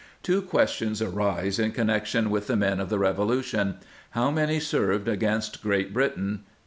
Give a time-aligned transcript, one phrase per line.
[0.15, 3.75] * Two questions arise in connection with the men of the Revolution,
[4.17, 6.39] How many served against Great Britain?